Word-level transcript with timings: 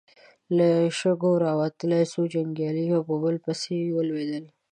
له 0.57 0.69
شګو 0.99 1.31
راوتلې 1.45 2.01
څو 2.11 2.21
جنګيالي 2.33 2.83
يو 2.91 3.01
په 3.07 3.15
بل 3.23 3.35
پسې 3.45 3.75
ولوېدل. 3.97 4.45